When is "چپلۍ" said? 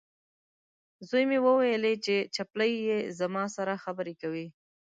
2.35-2.71